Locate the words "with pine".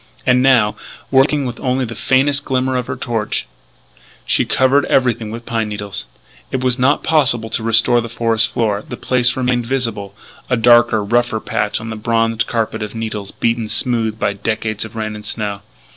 5.29-5.69